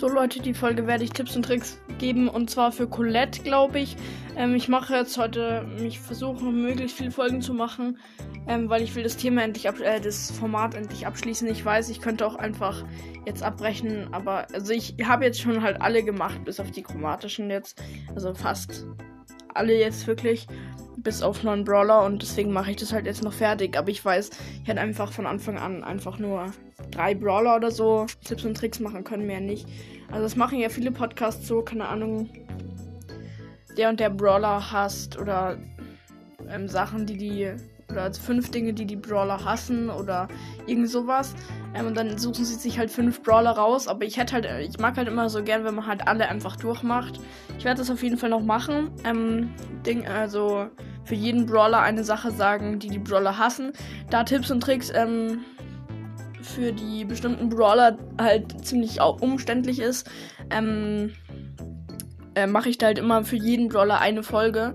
[0.00, 3.80] So Leute, die Folge werde ich Tipps und Tricks geben und zwar für Colette, glaube
[3.80, 3.98] ich.
[4.34, 7.98] Ähm, ich mache jetzt heute, ich versuche möglichst viele Folgen zu machen,
[8.48, 11.46] ähm, weil ich will das Thema endlich, ab, äh, das Format endlich abschließen.
[11.48, 12.82] Ich weiß, ich könnte auch einfach
[13.26, 17.50] jetzt abbrechen, aber also ich habe jetzt schon halt alle gemacht, bis auf die chromatischen
[17.50, 17.82] jetzt,
[18.14, 18.86] also fast
[19.52, 20.46] alle jetzt wirklich,
[20.96, 23.76] bis auf neuen Brawler und deswegen mache ich das halt jetzt noch fertig.
[23.76, 24.30] Aber ich weiß,
[24.62, 26.46] ich hätte einfach von Anfang an einfach nur
[26.90, 29.66] drei Brawler oder so Tipps und Tricks machen können, mehr nicht.
[30.10, 32.28] Also das machen ja viele Podcasts so, keine Ahnung,
[33.76, 35.58] der und der Brawler hasst oder
[36.48, 37.52] ähm, Sachen, die die
[37.90, 40.28] oder fünf Dinge, die die Brawler hassen oder
[40.66, 41.34] irgend sowas.
[41.74, 43.88] Ähm, und dann suchen sie sich halt fünf Brawler raus.
[43.88, 46.56] Aber ich hätte halt, ich mag halt immer so gern, wenn man halt alle einfach
[46.56, 47.20] durchmacht.
[47.58, 48.90] Ich werde das auf jeden Fall noch machen.
[49.04, 49.50] Ähm,
[49.84, 50.68] Ding, also
[51.04, 53.72] für jeden Brawler eine Sache sagen, die die Brawler hassen.
[54.10, 55.40] Da Tipps und Tricks ähm,
[56.42, 60.10] für die bestimmten Brawler halt ziemlich umständlich ist,
[60.50, 61.12] ähm,
[62.34, 64.74] äh, mache ich da halt immer für jeden Brawler eine Folge.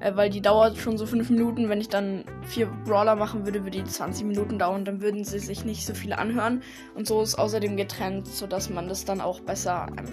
[0.00, 1.68] Äh, weil die dauert schon so 5 Minuten.
[1.68, 4.84] Wenn ich dann vier Brawler machen würde, würde die 20 Minuten dauern.
[4.84, 6.62] Dann würden sie sich nicht so viele anhören.
[6.94, 10.06] Und so ist außerdem getrennt, sodass man das dann auch besser ähm,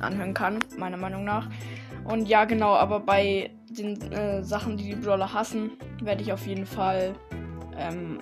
[0.00, 1.48] anhören kann, meiner Meinung nach.
[2.04, 6.46] Und ja, genau, aber bei den äh, Sachen, die die Brawler hassen, werde ich auf
[6.46, 7.14] jeden Fall
[7.78, 8.18] ähm,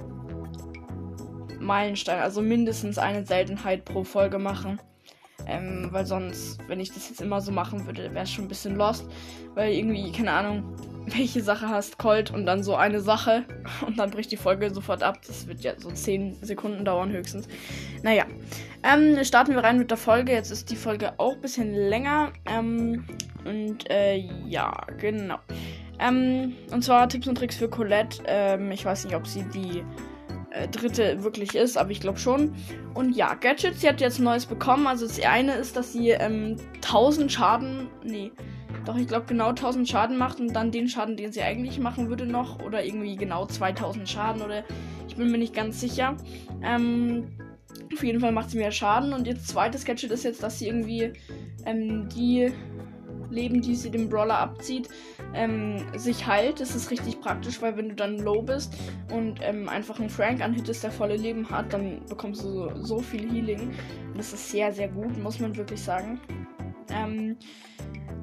[1.61, 4.81] Meilenstein, also mindestens eine Seltenheit pro Folge machen.
[5.47, 8.49] Ähm, weil sonst, wenn ich das jetzt immer so machen würde, wäre es schon ein
[8.49, 9.07] bisschen lost.
[9.55, 10.65] Weil irgendwie, keine Ahnung,
[11.07, 13.45] welche Sache hast, Colt und dann so eine Sache
[13.87, 15.19] und dann bricht die Folge sofort ab.
[15.27, 17.49] Das wird ja so 10 Sekunden dauern höchstens.
[18.03, 18.25] Naja,
[18.83, 20.33] ähm, starten wir rein mit der Folge.
[20.33, 22.33] Jetzt ist die Folge auch ein bisschen länger.
[22.47, 23.05] Ähm,
[23.45, 25.39] und äh, ja, genau.
[25.99, 28.23] Ähm, und zwar Tipps und Tricks für Colette.
[28.27, 29.83] Ähm, ich weiß nicht, ob sie die
[30.51, 32.55] äh, dritte wirklich ist, aber ich glaube schon.
[32.95, 34.87] Und ja, Gadgets, sie hat jetzt Neues bekommen.
[34.87, 38.33] Also das eine ist, dass sie ähm, 1000 Schaden, nee,
[38.85, 42.09] doch ich glaube genau 1000 Schaden macht und dann den Schaden, den sie eigentlich machen
[42.09, 42.61] würde noch.
[42.63, 44.65] Oder irgendwie genau 2000 Schaden oder
[45.09, 46.17] ich bin mir nicht ganz sicher.
[46.63, 47.29] Ähm,
[47.93, 49.13] auf jeden Fall macht sie mehr Schaden.
[49.13, 51.13] Und ihr zweites Gadget ist jetzt, dass sie irgendwie
[51.67, 52.53] ähm, die
[53.31, 54.89] Leben, die sie dem Brawler abzieht,
[55.35, 56.61] ähm, sich heilt.
[56.61, 58.75] Das ist richtig praktisch, weil wenn du dann low bist
[59.13, 62.99] und ähm, einfach einen Frank anhittest, der volle Leben hat, dann bekommst du so, so
[62.99, 63.71] viel Healing.
[64.13, 66.21] Und das ist sehr, sehr gut, muss man wirklich sagen.
[66.93, 67.37] Ähm,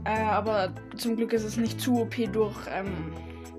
[0.06, 3.14] äh, aber zum Glück ist es nicht zu OP durch, ähm,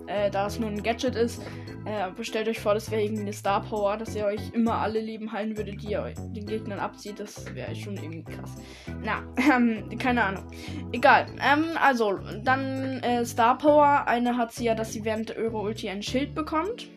[0.08, 1.42] äh, da es nur ein Gadget ist.
[1.84, 5.00] Äh, stellt euch vor, das wäre irgendwie eine Star Power, dass ihr euch immer alle
[5.00, 7.20] Leben heilen würdet, die ihr den Gegnern abzieht.
[7.20, 8.56] Das wäre schon irgendwie krass.
[9.02, 9.22] Na,
[9.56, 10.44] ähm, keine Ahnung.
[10.92, 11.26] Egal.
[11.40, 14.06] Ähm, also, dann äh, Star Power.
[14.06, 16.88] Eine hat sie ja, dass sie während ihrer Ulti ein Schild bekommt.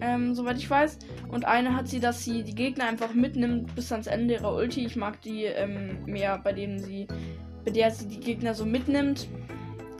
[0.00, 0.98] Ähm, soweit ich weiß.
[1.28, 4.84] Und eine hat sie, dass sie die Gegner einfach mitnimmt bis ans Ende ihrer Ulti.
[4.84, 7.06] Ich mag die ähm, mehr, bei denen sie,
[7.64, 9.28] bei der sie die Gegner so mitnimmt.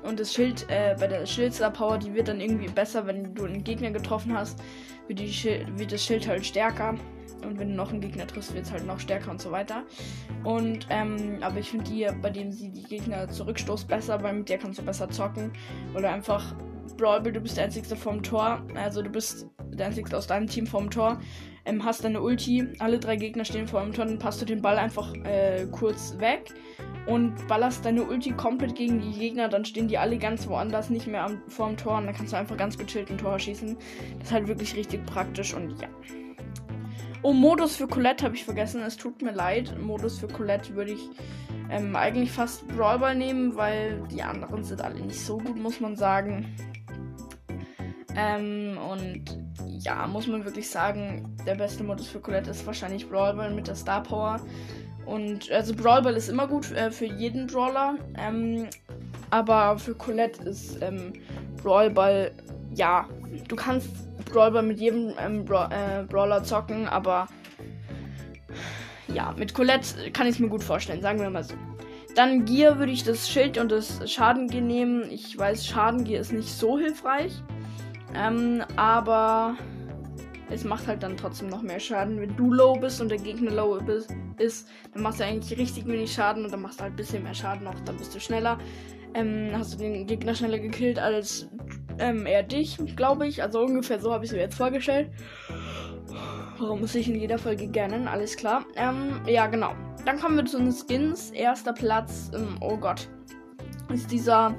[0.02, 3.44] Und das Schild, äh, bei der Schildstar Power, die wird dann irgendwie besser, wenn du
[3.44, 4.58] einen Gegner getroffen hast,
[5.06, 6.94] wird, die Schild, wird das Schild halt stärker.
[7.44, 9.84] Und wenn du noch einen Gegner triffst, wird es halt noch stärker und so weiter.
[10.44, 14.48] Und, ähm, aber ich finde die, bei dem sie die Gegner zurückstoßt, besser, weil mit
[14.48, 15.52] der kannst du besser zocken.
[15.94, 16.54] Oder einfach
[16.96, 18.62] Brawl, du bist der Einzige vom Tor.
[18.74, 21.18] Also du bist der Einzige aus deinem Team vom Tor.
[21.64, 24.62] Ähm, hast deine Ulti, alle drei Gegner stehen vor dem Tor, dann passt du den
[24.62, 26.52] Ball einfach äh, kurz weg
[27.06, 31.06] und ballerst deine Ulti komplett gegen die Gegner, dann stehen die alle ganz woanders, nicht
[31.06, 33.76] mehr am, vor dem Tor und dann kannst du einfach ganz gechillt ein Tor schießen.
[34.18, 35.88] Das ist halt wirklich richtig praktisch und ja.
[37.22, 38.80] Oh, Modus für Colette habe ich vergessen.
[38.80, 39.78] Es tut mir leid.
[39.78, 41.10] Modus für Colette würde ich
[41.70, 45.96] ähm, eigentlich fast Brawlball nehmen, weil die anderen sind alle nicht so gut, muss man
[45.96, 46.46] sagen.
[48.16, 49.38] Ähm, und
[49.80, 53.74] ja, muss man wirklich sagen, der beste Modus für Colette ist wahrscheinlich Brawlball mit der
[53.74, 54.40] Star Power.
[55.06, 57.96] Und also Brawl Ball ist immer gut äh, für jeden Brawler.
[58.16, 58.68] Ähm,
[59.30, 61.14] aber für Colette ist ähm,
[61.62, 62.30] Brawl Ball,
[62.74, 63.08] ja,
[63.48, 63.88] du kannst
[64.26, 67.26] Brawl Ball mit jedem ähm, Bra äh, Brawler zocken, aber
[69.12, 71.54] ja, mit Colette kann ich es mir gut vorstellen, sagen wir mal so.
[72.14, 75.10] Dann Gear würde ich das Schild und das Schadengear nehmen.
[75.10, 77.32] Ich weiß, Schadengear ist nicht so hilfreich.
[78.14, 79.56] Ähm, aber
[80.50, 82.20] es macht halt dann trotzdem noch mehr Schaden.
[82.20, 83.78] Wenn du low bist und der Gegner low
[84.38, 87.22] ist, dann machst du eigentlich richtig wenig Schaden und dann machst du halt ein bisschen
[87.22, 88.58] mehr Schaden noch, dann bist du schneller.
[89.14, 91.48] Ähm, hast du den Gegner schneller gekillt als
[91.98, 93.42] ähm, er dich, glaube ich.
[93.42, 95.10] Also ungefähr so habe ich es mir jetzt vorgestellt.
[96.58, 98.08] Warum muss ich in jeder Folge gerne?
[98.10, 98.64] Alles klar.
[98.76, 99.74] Ähm, ja, genau.
[100.04, 101.30] Dann kommen wir zu den Skins.
[101.30, 103.08] Erster Platz, ähm, oh Gott,
[103.92, 104.54] ist dieser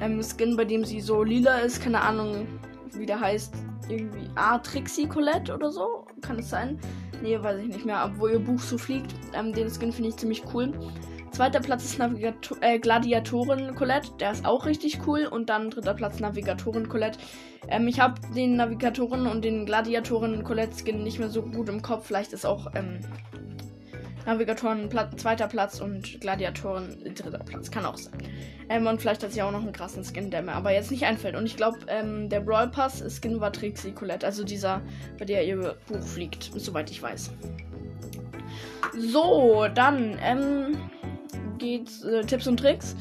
[0.00, 1.82] ähm, Skin, bei dem sie so lila ist.
[1.82, 2.46] Keine Ahnung,
[2.94, 3.54] wie der heißt.
[3.88, 6.06] Irgendwie A, Trixie Colette oder so.
[6.20, 6.78] Kann es sein?
[7.22, 8.02] Nee, weiß ich nicht mehr.
[8.04, 9.14] Obwohl ihr Buch so fliegt.
[9.34, 10.72] Ähm, den Skin finde ich ziemlich cool.
[11.30, 14.10] Zweiter Platz ist Navigator äh, Gladiatorin Colette.
[14.20, 15.26] Der ist auch richtig cool.
[15.26, 17.18] Und dann dritter Platz Navigatorin Colette.
[17.68, 21.82] Ähm, ich habe den Navigatoren und den Gladiatoren Colette Skin nicht mehr so gut im
[21.82, 22.06] Kopf.
[22.06, 23.00] Vielleicht ist auch ähm,
[24.26, 27.70] Navigatoren Pla zweiter Platz und Gladiatoren dritter Platz.
[27.70, 28.14] Kann auch sein.
[28.68, 31.04] Ähm, und vielleicht hat sie auch noch einen krassen Skin, der mir aber jetzt nicht
[31.04, 31.36] einfällt.
[31.36, 34.26] Und ich glaube, ähm, der Brawl Pass Skin war Trixie Colette.
[34.26, 34.80] Also dieser,
[35.18, 37.30] bei der ihr Buch fliegt, soweit ich weiß.
[38.96, 40.76] So, dann ähm,
[41.58, 42.96] geht's äh, Tipps und Tricks.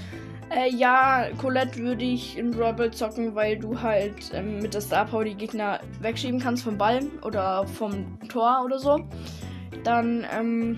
[0.50, 5.06] Äh, ja, Colette würde ich in Brawl zocken, weil du halt ähm, mit der Star
[5.06, 9.00] Power die Gegner wegschieben kannst vom Ball oder vom Tor oder so.
[9.84, 10.78] Dann, ähm,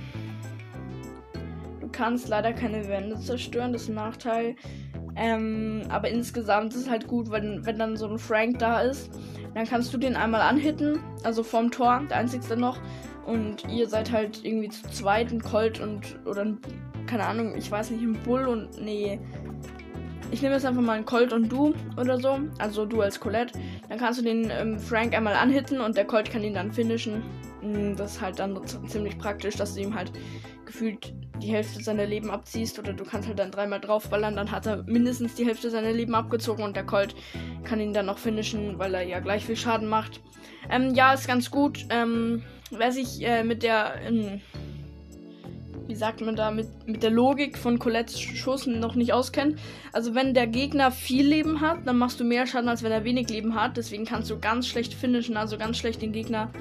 [1.95, 4.55] kannst leider keine Wände zerstören, das ist ein Nachteil.
[5.15, 9.11] Ähm, aber insgesamt ist es halt gut, wenn, wenn dann so ein Frank da ist.
[9.53, 12.77] Dann kannst du den einmal anhitten, also vorm Tor, der einzigste noch.
[13.25, 16.59] Und ihr seid halt irgendwie zu zweit, ein Colt und, oder ein,
[17.07, 19.19] keine Ahnung, ich weiß nicht, ein Bull und, nee.
[20.31, 23.57] Ich nehme jetzt einfach mal einen Colt und du oder so, also du als Colette.
[23.87, 27.23] Dann kannst du den ähm, Frank einmal anhitten und der Colt kann ihn dann finishen.
[27.61, 30.11] Mm, das ist halt dann ziemlich praktisch, dass du ihm halt
[30.65, 34.65] gefühlt die Hälfte seiner Leben abziehst oder du kannst halt dann dreimal draufballern, dann hat
[34.65, 37.15] er mindestens die Hälfte seiner Leben abgezogen und der Colt
[37.63, 40.21] kann ihn dann noch finishen, weil er ja gleich viel Schaden macht.
[40.69, 41.85] Ähm, ja, ist ganz gut.
[41.89, 44.41] Ähm, wer sich äh, mit der, in,
[45.87, 49.59] wie sagt man da, mit, mit der Logik von Colettes Schuss noch nicht auskennt.
[49.91, 53.03] Also wenn der Gegner viel Leben hat, dann machst du mehr Schaden, als wenn er
[53.03, 53.77] wenig Leben hat.
[53.77, 56.51] Deswegen kannst du ganz schlecht finishen, also ganz schlecht den Gegner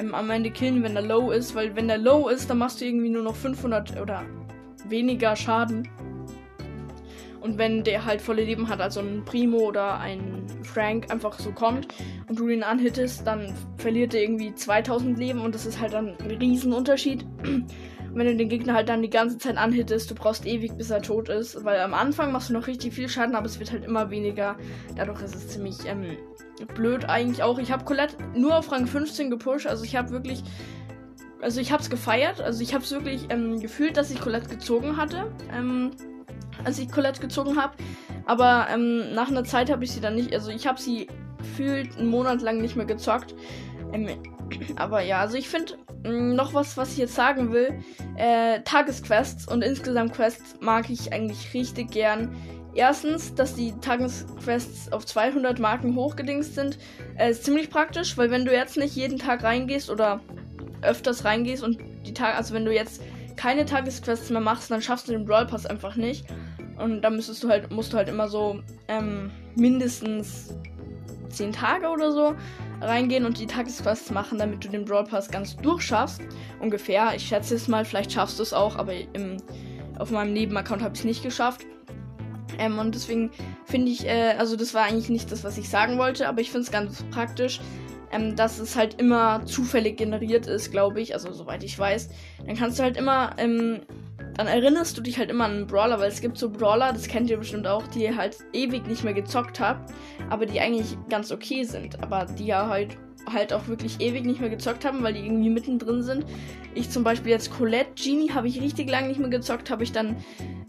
[0.00, 1.54] ähm, am Ende killen, wenn er low ist.
[1.54, 4.22] Weil wenn der low ist, dann machst du irgendwie nur noch 500 oder
[4.88, 5.88] weniger Schaden.
[7.40, 11.52] Und wenn der halt volle Leben hat, also ein Primo oder ein Frank einfach so
[11.52, 11.88] kommt
[12.28, 16.16] und du ihn anhittest, dann verliert er irgendwie 2000 Leben und das ist halt dann
[16.18, 17.24] ein Riesenunterschied.
[18.10, 20.90] Und wenn du den Gegner halt dann die ganze Zeit anhittest, du brauchst ewig, bis
[20.90, 21.64] er tot ist.
[21.64, 24.56] Weil am Anfang machst du noch richtig viel Schaden, aber es wird halt immer weniger.
[24.96, 26.16] Dadurch ist es ziemlich ähm,
[26.74, 27.58] blöd eigentlich auch.
[27.58, 29.66] Ich habe Colette nur auf Rang 15 gepusht.
[29.66, 30.42] Also ich habe wirklich.
[31.40, 32.40] Also ich habe es gefeiert.
[32.40, 35.30] Also ich habe es wirklich ähm, gefühlt, dass ich Colette gezogen hatte.
[35.52, 35.92] Ähm,
[36.64, 37.74] als ich Colette gezogen habe.
[38.26, 40.34] Aber ähm, nach einer Zeit habe ich sie dann nicht.
[40.34, 41.08] Also ich habe sie
[41.38, 43.34] gefühlt einen Monat lang nicht mehr gezockt.
[43.92, 44.08] Ähm,
[44.76, 45.74] aber ja, also ich finde
[46.04, 47.82] mm, noch was, was ich jetzt sagen will.
[48.16, 52.34] Äh, Tagesquests und insgesamt Quests mag ich eigentlich richtig gern.
[52.74, 56.78] Erstens, dass die Tagesquests auf 200 Marken hochgedingst sind,
[57.16, 60.20] äh, ist ziemlich praktisch, weil wenn du jetzt nicht jeden Tag reingehst oder
[60.82, 63.02] öfters reingehst und die Tage, also wenn du jetzt
[63.36, 66.26] keine Tagesquests mehr machst, dann schaffst du den Brawl Pass einfach nicht.
[66.78, 70.54] Und dann müsstest du halt, musst du halt immer so ähm, mindestens
[71.30, 72.34] 10 Tage oder so
[72.80, 76.22] reingehen und die Tagesquests machen, damit du den Brawl Pass ganz durchschaffst.
[76.60, 77.14] Ungefähr.
[77.14, 79.36] Ich schätze es mal, vielleicht schaffst du es auch, aber im,
[79.98, 81.66] auf meinem Nebenaccount habe ich es nicht geschafft.
[82.58, 83.30] Ähm, und deswegen
[83.64, 86.50] finde ich, äh, also das war eigentlich nicht das, was ich sagen wollte, aber ich
[86.50, 87.60] finde es ganz praktisch,
[88.12, 92.10] ähm, dass es halt immer zufällig generiert ist, glaube ich, also soweit ich weiß.
[92.46, 93.80] Dann kannst du halt immer, ähm,
[94.36, 97.08] dann erinnerst du dich halt immer an einen Brawler, weil es gibt so Brawler, das
[97.08, 99.92] kennt ihr bestimmt auch, die ihr halt ewig nicht mehr gezockt habt,
[100.28, 102.96] aber die eigentlich ganz okay sind, aber die ja halt
[103.30, 106.24] halt auch wirklich ewig nicht mehr gezockt haben, weil die irgendwie mittendrin sind.
[106.74, 109.92] Ich zum Beispiel jetzt Colette Genie habe ich richtig lange nicht mehr gezockt, habe ich
[109.92, 110.16] dann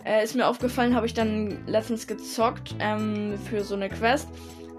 [0.05, 4.29] äh, ist mir aufgefallen, habe ich dann letztens gezockt ähm, für so eine Quest.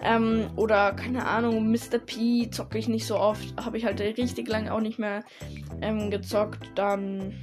[0.05, 1.99] Ähm, oder keine Ahnung, Mr.
[2.05, 3.55] P zocke ich nicht so oft.
[3.57, 5.23] Habe ich halt richtig lange auch nicht mehr
[5.81, 6.73] ähm, gezockt.
[6.75, 7.35] Dann.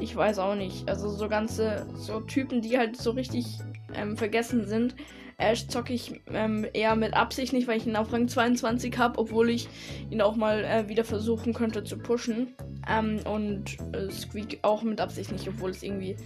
[0.00, 0.88] Ich weiß auch nicht.
[0.88, 3.58] Also so ganze so Typen, die halt so richtig
[3.94, 4.94] ähm, vergessen sind.
[5.40, 9.18] Ash zocke ich ähm, eher mit Absicht nicht, weil ich ihn auf Rang 22 habe,
[9.18, 9.68] obwohl ich
[10.10, 12.54] ihn auch mal äh, wieder versuchen könnte zu pushen.
[12.88, 16.16] Ähm, und äh, Squeak auch mit Absicht nicht, obwohl es irgendwie,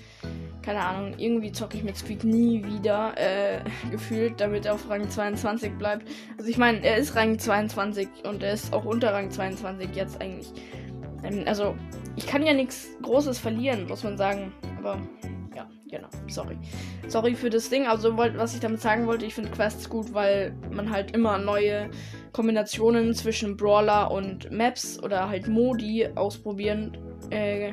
[0.62, 5.09] keine Ahnung, irgendwie zocke ich mit Squeak nie wieder äh, gefühlt, damit er auf Rang
[5.09, 6.09] 22 bleibt.
[6.37, 10.21] Also ich meine, er ist Rang 22 und er ist auch unter Rang 22 jetzt
[10.21, 10.52] eigentlich.
[11.25, 11.75] Ähm, also
[12.16, 14.52] ich kann ja nichts Großes verlieren, muss man sagen.
[14.78, 14.99] Aber
[15.54, 16.09] ja, genau.
[16.28, 16.57] Sorry.
[17.09, 17.87] Sorry für das Ding.
[17.87, 21.90] Also, was ich damit sagen wollte, ich finde Quests gut, weil man halt immer neue
[22.33, 26.97] Kombinationen zwischen Brawler und Maps oder halt Modi ausprobieren
[27.31, 27.73] äh,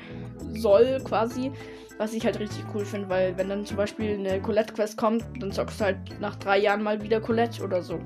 [0.53, 1.51] soll, quasi.
[1.97, 5.51] Was ich halt richtig cool finde, weil wenn dann zum Beispiel eine Colette-Quest kommt, dann
[5.51, 7.99] zockst du halt nach drei Jahren mal wieder Colette oder so.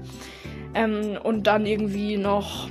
[0.73, 2.67] Ähm, und dann irgendwie noch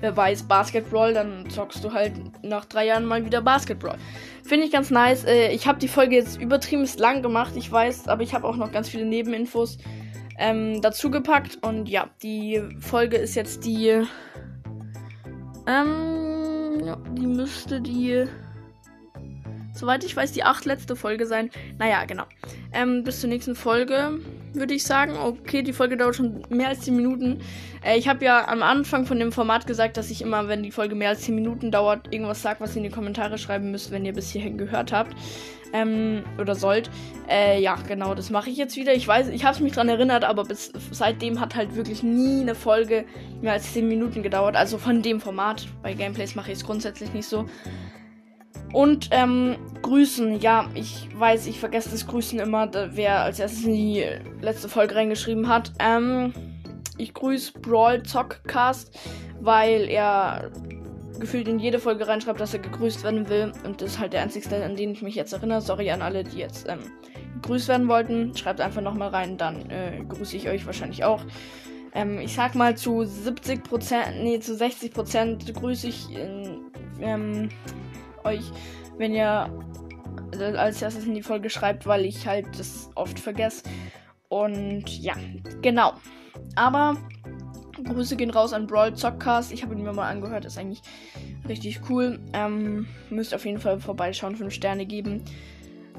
[0.00, 2.12] wer weiß, Basketball, dann zockst du halt
[2.42, 3.96] nach drei Jahren mal wieder Basketball.
[4.42, 5.24] Finde ich ganz nice.
[5.24, 8.56] Äh, ich habe die Folge jetzt übertrieben lang gemacht, ich weiß, aber ich habe auch
[8.56, 9.78] noch ganz viele Nebeninfos.
[10.38, 11.56] ähm, dazu.
[11.62, 14.02] Und ja, die Folge ist jetzt die.
[15.66, 18.26] Ähm, die müsste die.
[19.72, 21.50] Soweit ich weiß, die acht letzte Folge sein.
[21.78, 22.24] Naja, genau.
[22.72, 24.20] Ähm, bis zur nächsten Folge
[24.56, 25.16] würde ich sagen.
[25.16, 27.40] Okay, die Folge dauert schon mehr als 10 Minuten.
[27.84, 30.70] Äh, ich habe ja am Anfang von dem Format gesagt, dass ich immer, wenn die
[30.70, 33.90] Folge mehr als 10 Minuten dauert, irgendwas sage, was ihr in die Kommentare schreiben müsst,
[33.90, 35.14] wenn ihr bis hierhin gehört habt.
[35.72, 36.90] Ähm, oder sollt.
[37.28, 38.94] Äh, ja, genau, das mache ich jetzt wieder.
[38.94, 42.54] Ich weiß, ich habe mich dran erinnert, aber bis seitdem hat halt wirklich nie eine
[42.54, 43.04] Folge
[43.42, 44.56] mehr als 10 Minuten gedauert.
[44.56, 45.66] Also von dem Format.
[45.82, 47.46] Bei Gameplays mache ich es grundsätzlich nicht so.
[48.76, 50.38] Und ähm, grüßen.
[50.40, 54.04] Ja, ich weiß, ich vergesse das Grüßen immer, wer als erstes in die
[54.42, 55.72] letzte Folge reingeschrieben hat.
[55.78, 56.34] Ähm,
[56.98, 58.94] ich grüße Brawl Zockcast,
[59.40, 60.50] weil er
[61.18, 63.50] gefühlt in jede Folge reinschreibt, dass er gegrüßt werden will.
[63.64, 65.62] Und das ist halt der einzige, an den ich mich jetzt erinnere.
[65.62, 66.80] Sorry an alle, die jetzt ähm,
[67.40, 68.36] gegrüßt werden wollten.
[68.36, 71.22] Schreibt einfach nochmal rein, dann äh, grüße ich euch wahrscheinlich auch.
[71.94, 76.66] Ähm, ich sag mal zu 70% nee, zu 60% grüße ich in,
[77.00, 77.48] ähm,
[78.26, 78.50] euch,
[78.98, 79.50] wenn ihr
[80.40, 83.62] als erstes in die Folge schreibt, weil ich halt das oft vergesse.
[84.28, 85.14] Und ja,
[85.62, 85.94] genau.
[86.54, 86.96] Aber
[87.84, 89.52] Grüße gehen raus an Brawl Zockcast.
[89.52, 90.82] Ich habe ihn mir mal angehört, ist eigentlich
[91.48, 92.18] richtig cool.
[92.32, 95.22] Ähm, müsst auf jeden Fall vorbeischauen, 5 Sterne geben.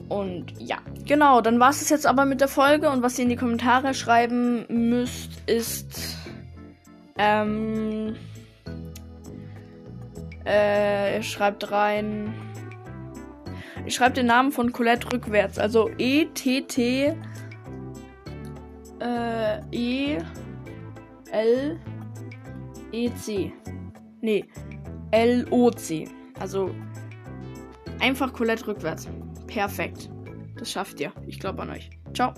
[0.09, 2.89] Und ja, genau, dann war es jetzt aber mit der Folge.
[2.89, 6.17] Und was ihr in die Kommentare schreiben müsst, ist.
[7.17, 8.15] Ähm.
[10.47, 12.33] Äh, schreibt rein.
[13.85, 15.59] Ich schreibe den Namen von Colette rückwärts.
[15.59, 17.15] Also E-T-T.
[18.99, 20.17] Äh, E.
[21.31, 21.79] L.
[22.93, 23.09] E.
[23.15, 23.51] C.
[24.21, 24.45] Nee.
[25.11, 25.45] L.
[25.49, 25.69] O.
[25.69, 26.07] C.
[26.39, 26.71] Also.
[27.99, 29.09] Einfach Colette rückwärts.
[29.47, 30.09] Perfekt.
[30.57, 31.11] Das schafft ihr.
[31.25, 31.89] Ich glaube an euch.
[32.13, 32.33] Ciao.